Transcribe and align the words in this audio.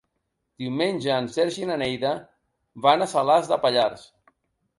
Diumenge 0.61 1.11
en 1.15 1.29
Sergi 1.35 1.61
i 1.63 1.67
na 1.71 1.75
Neida 1.81 2.15
van 2.87 3.05
a 3.07 3.11
Salàs 3.13 3.53
de 3.53 3.61
Pallars. 3.69 4.09